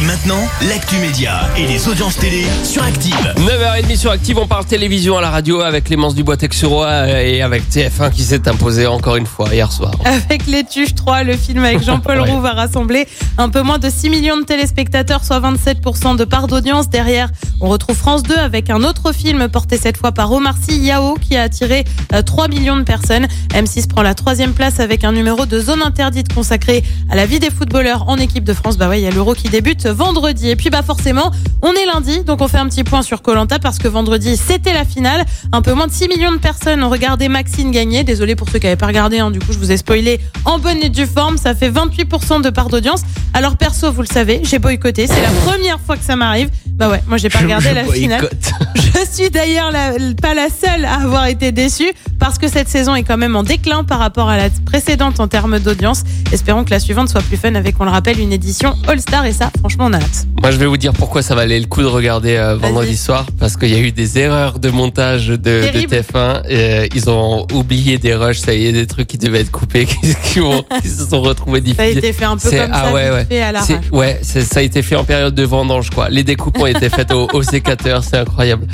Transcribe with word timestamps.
Et 0.00 0.04
maintenant, 0.04 0.46
l'actu 0.68 0.96
média 0.98 1.40
et 1.56 1.66
les 1.66 1.88
audiences 1.88 2.16
télé 2.18 2.44
sur 2.62 2.84
Active. 2.84 3.34
9h30 3.36 3.96
sur 3.96 4.12
Active, 4.12 4.38
on 4.38 4.46
parle 4.46 4.64
télévision 4.64 5.18
à 5.18 5.20
la 5.20 5.30
radio 5.30 5.60
avec 5.60 5.84
Clémence 5.84 6.14
Dubois-Texurois 6.14 7.08
et 7.24 7.42
avec 7.42 7.68
TF1 7.68 8.12
qui 8.12 8.22
s'est 8.22 8.46
imposé 8.48 8.86
encore 8.86 9.16
une 9.16 9.26
fois 9.26 9.52
hier 9.52 9.72
soir. 9.72 9.90
Avec 10.04 10.46
Les 10.46 10.62
Tuches 10.62 10.94
3, 10.94 11.24
le 11.24 11.36
film 11.36 11.64
avec 11.64 11.82
Jean-Paul 11.82 12.20
Ouais. 12.20 12.30
Roux 12.30 12.40
va 12.40 12.52
rassembler 12.52 13.08
un 13.38 13.48
peu 13.48 13.62
moins 13.62 13.78
de 13.78 13.88
6 13.90 14.10
millions 14.10 14.36
de 14.38 14.44
téléspectateurs, 14.44 15.24
soit 15.24 15.40
27% 15.40 16.16
de 16.16 16.24
part 16.24 16.46
d'audience. 16.46 16.88
Derrière, 16.88 17.30
on 17.60 17.68
retrouve 17.68 17.96
France 17.96 18.22
2 18.22 18.36
avec 18.36 18.70
un 18.70 18.84
autre 18.84 19.12
film 19.12 19.48
porté 19.48 19.78
cette 19.78 19.96
fois 19.96 20.12
par 20.12 20.30
Omar 20.30 20.54
Sy, 20.62 20.78
Yao, 20.78 21.14
qui 21.14 21.36
a 21.36 21.42
attiré 21.42 21.84
euh, 22.12 22.22
3 22.22 22.48
millions 22.48 22.76
de 22.76 22.82
personnes. 22.82 23.26
M6 23.52 23.88
prend 23.88 24.02
la 24.02 24.14
troisième 24.14 24.52
place 24.52 24.78
avec 24.80 25.02
un 25.02 25.12
numéro 25.12 25.44
de 25.46 25.58
zone 25.60 25.82
interdite 25.82 26.32
consacré 26.32 26.84
à 27.10 27.16
la 27.16 27.26
vie 27.26 27.40
des 27.40 27.50
footballeurs 27.50 28.08
en 28.08 28.16
équipe 28.16 28.44
de 28.44 28.52
France. 28.52 28.76
Bah 28.76 28.88
ouais, 28.88 29.00
il 29.00 29.04
y 29.04 29.08
a 29.08 29.10
l'Euro 29.10 29.34
qui 29.34 29.48
débute 29.48 29.87
vendredi. 29.90 30.50
Et 30.50 30.56
puis 30.56 30.70
bah 30.70 30.82
forcément, 30.82 31.30
on 31.62 31.72
est 31.72 31.86
lundi, 31.86 32.24
donc 32.24 32.40
on 32.40 32.48
fait 32.48 32.58
un 32.58 32.68
petit 32.68 32.84
point 32.84 33.02
sur 33.02 33.22
Colanta 33.22 33.58
parce 33.58 33.78
que 33.78 33.88
vendredi, 33.88 34.36
c'était 34.36 34.72
la 34.72 34.84
finale. 34.84 35.24
Un 35.52 35.62
peu 35.62 35.72
moins 35.74 35.86
de 35.86 35.92
6 35.92 36.08
millions 36.08 36.32
de 36.32 36.38
personnes 36.38 36.82
ont 36.82 36.90
regardé 36.90 37.28
Maxine 37.28 37.70
gagner. 37.70 38.04
Désolé 38.04 38.36
pour 38.36 38.48
ceux 38.48 38.58
qui 38.58 38.66
n'avaient 38.66 38.76
pas 38.76 38.86
regardé, 38.86 39.18
hein, 39.18 39.30
du 39.30 39.38
coup 39.38 39.52
je 39.52 39.58
vous 39.58 39.72
ai 39.72 39.76
spoilé 39.76 40.20
en 40.44 40.58
bonne 40.58 40.78
et 40.82 40.88
due 40.88 41.06
forme. 41.06 41.38
Ça 41.38 41.54
fait 41.54 41.70
28% 41.70 42.42
de 42.42 42.50
part 42.50 42.68
d'audience. 42.68 43.02
Alors 43.34 43.56
perso, 43.56 43.92
vous 43.92 44.02
le 44.02 44.08
savez, 44.08 44.40
j'ai 44.44 44.58
boycotté. 44.58 45.06
C'est 45.06 45.22
la 45.22 45.30
première 45.30 45.80
fois 45.80 45.96
que 45.96 46.04
ça 46.04 46.16
m'arrive. 46.16 46.50
Bah 46.66 46.88
ouais, 46.88 47.02
moi 47.06 47.16
j'ai 47.16 47.28
pas 47.28 47.40
regardé 47.40 47.72
la 47.74 47.84
finale. 47.84 48.28
Je 48.78 49.22
suis 49.22 49.30
d'ailleurs 49.30 49.70
la- 49.70 49.92
pas 50.20 50.34
la 50.34 50.48
seule 50.48 50.84
à 50.84 50.94
avoir 51.02 51.26
été 51.26 51.52
déçue 51.52 51.92
parce 52.18 52.38
que 52.38 52.48
cette 52.48 52.68
saison 52.68 52.94
est 52.94 53.02
quand 53.02 53.16
même 53.16 53.36
en 53.36 53.42
déclin 53.42 53.84
par 53.84 53.98
rapport 53.98 54.28
à 54.28 54.36
la 54.36 54.48
précédente 54.66 55.20
en 55.20 55.28
termes 55.28 55.58
d'audience. 55.58 56.02
Espérons 56.32 56.64
que 56.64 56.70
la 56.70 56.80
suivante 56.80 57.08
soit 57.08 57.22
plus 57.22 57.36
fun 57.36 57.54
avec, 57.54 57.76
on 57.80 57.84
le 57.84 57.90
rappelle, 57.90 58.18
une 58.20 58.32
édition 58.32 58.74
All-Star 58.86 59.24
et 59.26 59.32
ça, 59.32 59.50
franchement, 59.58 59.86
on 59.88 59.92
a 59.92 59.98
hâte. 59.98 60.26
Moi, 60.40 60.50
je 60.50 60.56
vais 60.56 60.66
vous 60.66 60.76
dire 60.76 60.92
pourquoi 60.92 61.22
ça 61.22 61.34
valait 61.34 61.58
le 61.58 61.66
coup 61.66 61.80
de 61.82 61.86
regarder 61.86 62.36
euh, 62.36 62.56
vendredi 62.56 62.96
soir. 62.96 63.26
Parce 63.38 63.56
qu'il 63.56 63.70
y 63.70 63.74
a 63.76 63.80
eu 63.80 63.92
des 63.92 64.18
erreurs 64.18 64.58
de 64.58 64.70
montage 64.70 65.28
de, 65.28 65.36
de 65.36 65.60
Terrible. 65.70 65.94
TF1. 65.96 66.42
Et, 66.48 66.56
euh, 66.56 66.86
ils 66.94 67.10
ont 67.10 67.46
oublié 67.52 67.98
des 67.98 68.14
rushs, 68.14 68.38
ça 68.40 68.54
y 68.54 68.66
est, 68.66 68.72
des 68.72 68.86
trucs 68.86 69.06
qui 69.08 69.18
devaient 69.18 69.40
être 69.40 69.50
coupés, 69.50 69.86
qui, 69.86 69.96
qui 70.24 70.40
ont- 70.40 70.64
qui 70.82 70.88
se 70.88 71.06
sont 71.06 71.20
retrouvés 71.20 71.60
Ça 71.60 71.82
a 71.82 71.86
diffusés. 71.86 71.98
été 71.98 72.12
fait 72.12 72.24
un 72.24 72.36
peu 72.36 72.50
comme 72.50 72.70
ah 72.72 72.84
ça, 72.86 72.92
ouais, 72.92 73.10
ouais. 73.10 73.24
fait 73.24 73.42
à. 73.42 73.60
C'est- 73.62 73.78
Ouais, 73.92 74.20
ça 74.22 74.60
a 74.60 74.62
été 74.62 74.82
fait 74.82 74.96
en 74.96 75.04
période 75.04 75.34
de 75.34 75.42
vendange, 75.44 75.90
quoi. 75.90 76.08
Les 76.10 76.24
découpes 76.24 76.58
ont 76.58 76.66
été 76.66 76.88
faites 76.88 77.12
au, 77.12 77.28
au 77.32 77.42
sécateur, 77.42 78.02
c'est 78.04 78.16
incroyable. 78.18 78.66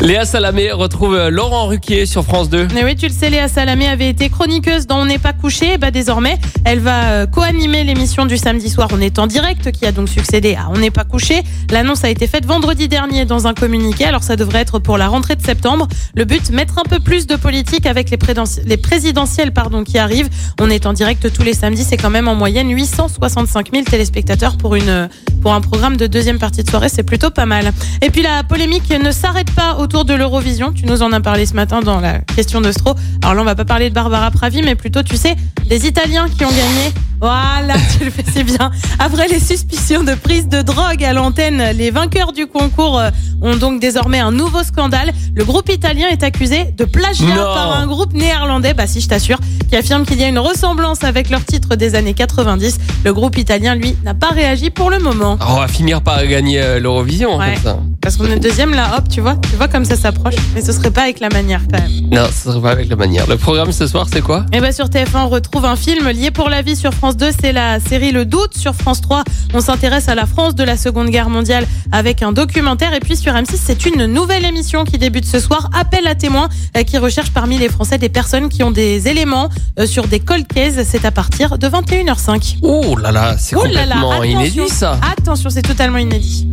Léa 0.00 0.24
Salamé 0.24 0.70
retrouve 0.70 1.14
euh, 1.14 1.28
Laurent 1.28 1.66
Ruquier 1.66 2.06
sur 2.06 2.24
France 2.24 2.48
2. 2.48 2.68
Mais 2.72 2.84
oui, 2.84 2.94
tu 2.94 3.06
le 3.06 3.12
sais, 3.12 3.30
Léa 3.30 3.48
Salamé 3.48 3.88
avait 3.88 4.08
été 4.08 4.28
chroniqueuse 4.28 4.86
dans 4.86 5.00
On 5.00 5.06
n'est 5.06 5.18
pas 5.18 5.32
couché. 5.32 5.76
Bah, 5.76 5.90
désormais, 5.90 6.38
elle 6.64 6.78
va 6.78 7.10
euh, 7.10 7.26
co-animer 7.26 7.82
l'émission 7.82 8.24
du 8.24 8.36
samedi 8.36 8.70
soir 8.70 8.88
On 8.92 9.00
est 9.00 9.18
en 9.18 9.26
direct, 9.26 9.72
qui 9.72 9.86
a 9.86 9.92
donc 9.92 10.08
succédé 10.08 10.54
à 10.54 10.70
On 10.70 10.78
n'est 10.78 10.92
pas 10.92 11.04
couché. 11.04 11.42
L'annonce 11.70 12.04
a 12.04 12.10
été 12.10 12.26
faite 12.26 12.46
vendredi 12.46 12.86
dernier 12.86 13.24
dans 13.24 13.46
un 13.48 13.54
communiqué. 13.54 14.04
Alors, 14.04 14.22
ça 14.22 14.36
devrait 14.36 14.60
être 14.60 14.78
pour 14.78 14.98
la 14.98 15.08
rentrée 15.08 15.34
de 15.34 15.42
septembre. 15.42 15.88
Le 16.14 16.24
but, 16.24 16.50
mettre 16.50 16.78
un 16.78 16.84
peu 16.88 17.00
plus 17.00 17.26
de 17.26 17.36
politique 17.36 17.84
avec 17.86 18.10
les, 18.10 18.76
présidentielles 18.76 19.52
pardon, 19.52 19.82
qui 19.82 19.98
arrivent. 19.98 20.28
On 20.60 20.70
est 20.70 20.86
en 20.86 20.92
direct 20.92 21.32
tous 21.32 21.42
les 21.42 21.54
samedis. 21.54 21.84
C'est 21.84 21.96
quand 21.96 22.10
même 22.10 22.28
en 22.28 22.34
moyenne 22.36 22.70
865 22.70 23.70
000 23.72 23.84
téléspectateurs 23.84 24.56
pour 24.56 24.76
une, 24.76 25.08
pour 25.40 25.54
un 25.54 25.60
programme 25.60 25.96
de 25.96 26.06
deuxième 26.06 26.38
partie 26.38 26.62
de 26.62 26.70
soirée. 26.70 26.88
C'est 26.88 27.02
plutôt 27.02 27.30
pas 27.30 27.46
mal. 27.46 27.72
Et 28.02 28.10
puis, 28.10 28.22
la 28.22 28.42
polémique 28.44 28.90
ne 28.90 29.10
s'arrête 29.10 29.50
pas 29.52 29.76
autour 29.76 30.04
de 30.04 30.14
l'Eurovision. 30.14 30.72
Tu 30.72 30.86
nous 30.86 31.02
en 31.02 31.12
as 31.12 31.20
parlé 31.20 31.46
ce 31.46 31.54
matin 31.54 31.80
dans 31.80 32.00
la 32.00 32.18
question 32.18 32.60
de 32.60 32.70
Stro. 32.72 32.94
Alors 33.22 33.34
là, 33.34 33.42
on 33.42 33.44
va 33.44 33.54
pas 33.54 33.64
parler 33.64 33.90
de 33.90 33.94
Barbara 33.94 34.30
Pravi, 34.30 34.62
mais 34.62 34.74
plutôt, 34.74 35.02
tu 35.02 35.16
sais, 35.16 35.36
des 35.66 35.86
Italiens 35.86 36.28
qui 36.28 36.44
ont 36.44 36.50
gagné. 36.50 36.92
Voilà, 37.20 37.74
tu 37.98 38.04
le 38.04 38.10
fais 38.10 38.24
si 38.32 38.44
bien. 38.44 38.70
Après 38.98 39.28
les 39.28 39.40
suspicions 39.40 40.04
de 40.04 40.14
prise 40.14 40.48
de 40.48 40.62
drogue 40.62 41.02
à 41.04 41.12
l'antenne, 41.12 41.62
les 41.76 41.90
vainqueurs 41.90 42.32
du 42.32 42.46
concours 42.46 42.98
euh, 42.98 43.10
ont 43.42 43.56
donc 43.56 43.80
désormais 43.80 44.20
un 44.20 44.30
nouveau 44.30 44.62
scandale. 44.62 45.12
Le 45.34 45.44
groupe 45.44 45.68
italien 45.68 46.06
est 46.08 46.22
accusé 46.22 46.64
de 46.76 46.84
plagiat 46.84 47.26
Non. 47.26 47.34
par 47.54 47.76
un 47.76 47.86
groupe 47.86 48.12
néerlandais, 48.12 48.74
bah 48.74 48.86
si 48.86 49.00
je 49.00 49.08
t'assure, 49.08 49.38
qui 49.68 49.76
affirme 49.76 50.04
qu'il 50.06 50.20
y 50.20 50.24
a 50.24 50.28
une 50.28 50.38
ressemblance 50.38 51.02
avec 51.04 51.30
leur 51.30 51.44
titre 51.44 51.74
des 51.76 51.94
années 51.94 52.14
90. 52.14 52.78
Le 53.04 53.12
groupe 53.12 53.36
italien, 53.38 53.74
lui, 53.74 53.96
n'a 54.04 54.14
pas 54.14 54.28
réagi 54.28 54.70
pour 54.70 54.90
le 54.90 54.98
moment. 54.98 55.38
On 55.46 55.56
va 55.56 55.68
finir 55.68 56.02
par 56.02 56.24
gagner 56.26 56.60
euh, 56.60 56.78
l'Eurovision, 56.80 57.36
Ouais. 57.36 57.54
comme 57.54 57.62
ça. 57.62 57.78
Parce 58.08 58.16
qu'on 58.16 58.34
est 58.34 58.40
deuxième 58.40 58.72
là, 58.72 58.96
hop, 58.96 59.06
tu 59.10 59.20
vois, 59.20 59.36
tu 59.50 59.56
vois 59.56 59.68
comme 59.68 59.84
ça 59.84 59.94
s'approche. 59.94 60.32
Mais 60.54 60.62
ce 60.62 60.72
serait 60.72 60.90
pas 60.90 61.02
avec 61.02 61.20
la 61.20 61.28
manière 61.28 61.60
quand 61.70 61.78
même. 61.78 62.08
Non, 62.10 62.24
ce 62.32 62.50
serait 62.50 62.62
pas 62.62 62.70
avec 62.70 62.88
la 62.88 62.96
manière. 62.96 63.26
Le 63.26 63.36
programme 63.36 63.70
ce 63.70 63.86
soir, 63.86 64.06
c'est 64.10 64.22
quoi? 64.22 64.46
Et 64.50 64.60
bah 64.60 64.72
sur 64.72 64.86
TF1, 64.86 65.26
on 65.26 65.28
retrouve 65.28 65.66
un 65.66 65.76
film 65.76 66.08
lié 66.08 66.30
pour 66.30 66.48
la 66.48 66.62
vie 66.62 66.74
sur 66.74 66.94
France 66.94 67.18
2, 67.18 67.28
c'est 67.38 67.52
la 67.52 67.80
série 67.80 68.10
Le 68.10 68.24
Doute. 68.24 68.56
Sur 68.56 68.74
France 68.74 69.02
3, 69.02 69.24
on 69.52 69.60
s'intéresse 69.60 70.08
à 70.08 70.14
la 70.14 70.24
France 70.24 70.54
de 70.54 70.64
la 70.64 70.78
Seconde 70.78 71.10
Guerre 71.10 71.28
mondiale 71.28 71.66
avec 71.92 72.22
un 72.22 72.32
documentaire. 72.32 72.94
Et 72.94 73.00
puis 73.00 73.14
sur 73.14 73.34
M6, 73.34 73.58
c'est 73.62 73.84
une 73.84 74.06
nouvelle 74.06 74.46
émission 74.46 74.84
qui 74.84 74.96
débute 74.96 75.26
ce 75.26 75.38
soir, 75.38 75.68
Appel 75.78 76.06
à 76.06 76.14
témoins, 76.14 76.48
euh, 76.78 76.84
qui 76.84 76.96
recherche 76.96 77.30
parmi 77.32 77.58
les 77.58 77.68
Français 77.68 77.98
des 77.98 78.08
personnes 78.08 78.48
qui 78.48 78.62
ont 78.62 78.70
des 78.70 79.06
éléments 79.08 79.50
euh, 79.78 79.84
sur 79.84 80.08
des 80.08 80.20
cold 80.20 80.46
cases. 80.46 80.82
C'est 80.86 81.04
à 81.04 81.10
partir 81.10 81.58
de 81.58 81.68
21h05. 81.68 82.56
Oh 82.62 82.96
là 82.96 83.12
là, 83.12 83.36
c'est 83.38 83.54
Oh 83.54 83.66
là 83.66 83.84
là, 83.84 83.96
complètement 83.96 84.22
inédit 84.22 84.68
ça. 84.70 84.98
Attention, 85.18 85.50
c'est 85.50 85.60
totalement 85.60 85.98
inédit. 85.98 86.48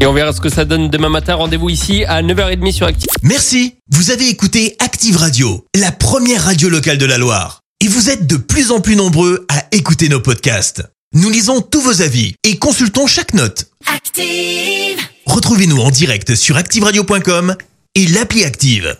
Et 0.00 0.06
on 0.06 0.12
verra 0.12 0.32
ce 0.32 0.40
que 0.40 0.48
ça 0.48 0.64
donne 0.64 0.90
demain 0.90 1.08
matin. 1.08 1.34
Rendez-vous 1.34 1.70
ici 1.70 2.04
à 2.04 2.22
9h30 2.22 2.72
sur 2.72 2.86
Active. 2.86 3.08
Merci. 3.22 3.74
Vous 3.90 4.10
avez 4.10 4.28
écouté 4.28 4.76
Active 4.78 5.16
Radio, 5.16 5.64
la 5.74 5.92
première 5.92 6.44
radio 6.44 6.68
locale 6.68 6.98
de 6.98 7.06
la 7.06 7.18
Loire. 7.18 7.60
Et 7.80 7.88
vous 7.88 8.10
êtes 8.10 8.26
de 8.26 8.36
plus 8.36 8.70
en 8.70 8.80
plus 8.80 8.96
nombreux 8.96 9.46
à 9.48 9.64
écouter 9.72 10.08
nos 10.08 10.20
podcasts. 10.20 10.82
Nous 11.14 11.30
lisons 11.30 11.60
tous 11.60 11.80
vos 11.80 12.02
avis 12.02 12.34
et 12.44 12.58
consultons 12.58 13.06
chaque 13.06 13.34
note. 13.34 13.66
Active. 13.86 14.98
Retrouvez-nous 15.26 15.78
en 15.78 15.90
direct 15.90 16.34
sur 16.34 16.56
activeradio.com 16.56 17.56
et 17.94 18.06
l'appli 18.06 18.44
Active. 18.44 18.96